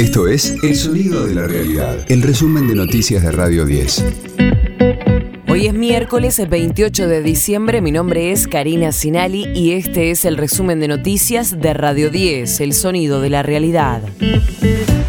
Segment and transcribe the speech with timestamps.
[0.00, 4.04] Esto es El Sonido de la Realidad, el resumen de noticias de Radio 10.
[5.46, 10.38] Hoy es miércoles 28 de diciembre, mi nombre es Karina Sinali y este es el
[10.38, 14.00] resumen de noticias de Radio 10, El Sonido de la Realidad.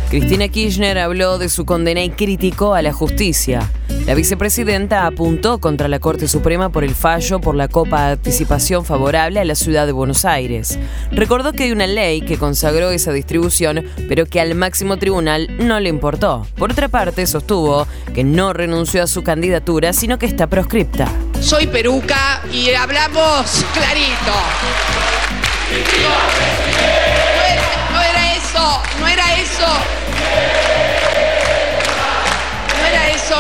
[0.09, 3.71] Cristina Kirchner habló de su condena y criticó a la justicia.
[4.05, 9.45] La vicepresidenta apuntó contra la Corte Suprema por el fallo por la coparticipación favorable a
[9.45, 10.79] la ciudad de Buenos Aires.
[11.11, 15.79] Recordó que hay una ley que consagró esa distribución, pero que al máximo tribunal no
[15.79, 16.48] le importó.
[16.57, 21.07] Por otra parte, sostuvo que no renunció a su candidatura, sino que está proscripta.
[21.40, 24.34] Soy peruca y hablamos clarito.
[27.93, 30.01] No era, eso, no era eso.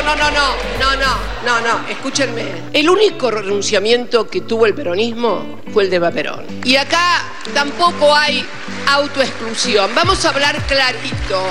[0.03, 2.43] No, no, no, no, no, no, no, escúchenme.
[2.73, 6.45] El único renunciamiento que tuvo el peronismo fue el de Vaperón.
[6.63, 7.23] Y acá
[7.53, 8.45] tampoco hay
[8.87, 9.91] autoexclusión.
[9.95, 11.41] Vamos a hablar clarito.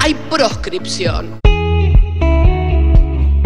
[0.00, 1.38] Hay proscripción.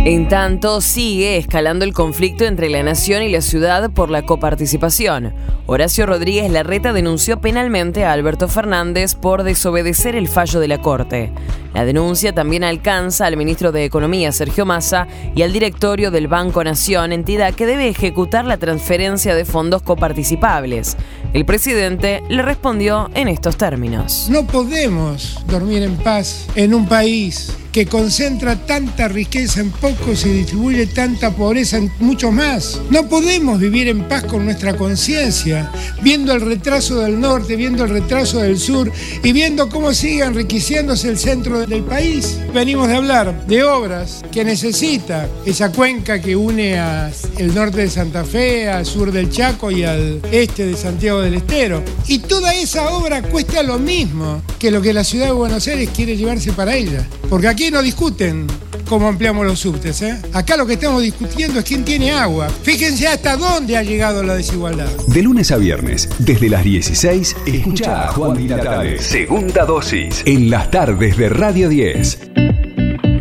[0.06, 5.34] En tanto, sigue escalando el conflicto entre la nación y la ciudad por la coparticipación.
[5.66, 11.30] Horacio Rodríguez Larreta denunció penalmente a Alberto Fernández por desobedecer el fallo de la Corte.
[11.74, 16.64] La denuncia también alcanza al ministro de Economía, Sergio Massa, y al directorio del Banco
[16.64, 20.96] Nación, entidad que debe ejecutar la transferencia de fondos coparticipables.
[21.34, 24.28] El presidente le respondió en estos términos.
[24.30, 30.30] No podemos dormir en paz en un país que concentra tanta riqueza en pocos y
[30.30, 32.80] distribuye tanta pobreza en muchos más.
[32.90, 35.70] No podemos vivir en paz con nuestra conciencia,
[36.02, 38.90] viendo el retraso del norte, viendo el retraso del sur
[39.22, 42.38] y viendo cómo sigue enriqueciéndose el centro del país.
[42.52, 47.12] Venimos de hablar de obras que necesita esa cuenca que une al
[47.54, 51.82] norte de Santa Fe, al sur del Chaco y al este de Santiago del Estero.
[52.08, 55.88] Y toda esa obra cuesta lo mismo que lo que la ciudad de Buenos Aires
[55.96, 57.04] quiere llevarse para ella.
[57.30, 58.46] Porque aquí no discuten
[58.90, 60.02] cómo ampliamos los subtes.
[60.02, 60.20] ¿eh?
[60.34, 62.48] Acá lo que estamos discutiendo es quién tiene agua.
[62.62, 64.88] Fíjense hasta dónde ha llegado la desigualdad.
[65.06, 69.00] De lunes a viernes, desde las 16, escucha a Juan Di Natale.
[69.00, 70.22] Segunda dosis.
[70.26, 72.29] En las tardes de Radio 10.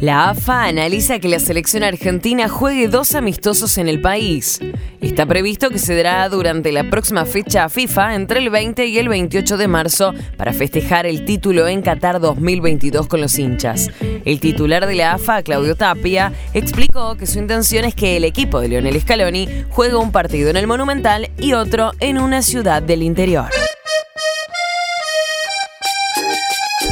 [0.01, 4.61] La AFA analiza que la selección argentina juegue dos amistosos en el país.
[5.01, 9.09] Está previsto que se dará durante la próxima fecha FIFA entre el 20 y el
[9.09, 13.91] 28 de marzo para festejar el título en Qatar 2022 con los hinchas.
[14.23, 18.61] El titular de la AFA, Claudio Tapia, explicó que su intención es que el equipo
[18.61, 23.03] de Lionel Scaloni juegue un partido en el Monumental y otro en una ciudad del
[23.03, 23.49] interior.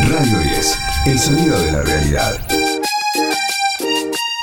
[0.10, 0.80] Radio 10.
[1.06, 2.57] El sonido de la realidad.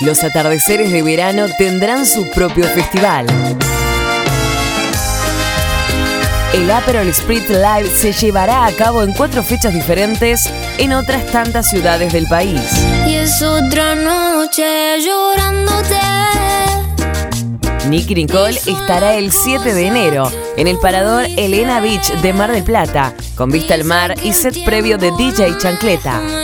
[0.04, 3.26] Los atardeceres de verano tendrán su propio festival.
[6.53, 11.70] El Aperol Sprit Live se llevará a cabo en cuatro fechas diferentes en otras tantas
[11.70, 12.60] ciudades del país.
[13.06, 15.98] Y es otra noche llorándote.
[17.88, 22.62] Nicky Nicole estará el 7 de enero en el parador Elena Beach de Mar del
[22.62, 26.44] Plata, con vista al mar y set previo de DJ Chancleta.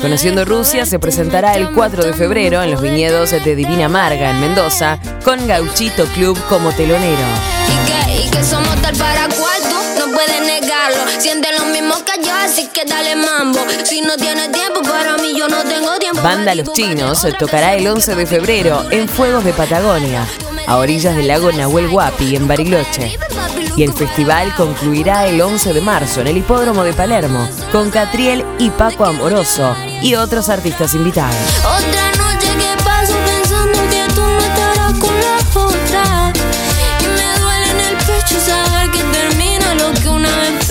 [0.00, 4.40] Conociendo Rusia se presentará el 4 de febrero en los viñedos de Divina Marga en
[4.40, 7.22] Mendoza, con Gauchito Club como telonero.
[7.68, 10.98] Y que, y que somos tal para cual tú no puedes negarlo.
[11.18, 13.60] Siente lo mismo que yo, así que dale mambo.
[13.84, 16.22] Si no tienes tiempo para mí, yo no tengo tiempo.
[16.22, 20.26] Banda Los Chinos tocará el 11 de febrero en Fuegos de Patagonia,
[20.66, 23.18] a orillas del lago Nahuel Huapi en Bariloche.
[23.80, 28.44] Y el festival concluirá el 11 de marzo en el Hipódromo de Palermo, con Catriel
[28.58, 31.34] y Paco Amoroso y otros artistas invitados.
[31.60, 36.32] Otra noche que paso pensando que tú no estarás con la otra.
[37.00, 40.70] Y me duele en el pecho saber que termina lo que una vez.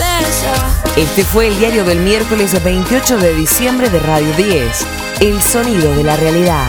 [0.95, 4.85] Este fue el diario del miércoles 28 de diciembre de Radio 10,
[5.21, 6.67] El Sonido de la Realidad.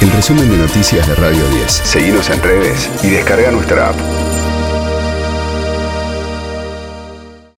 [0.00, 1.70] El resumen de noticias de Radio 10.
[1.70, 4.19] Seguimos en redes y descarga nuestra app.